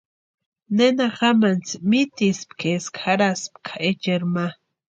¿Nena 0.75 1.05
jamantsï 1.17 1.75
mitispki 1.89 2.67
eska 2.77 2.99
jarhaspka 3.03 3.73
echeri 3.89 4.27
ma? 4.33 4.45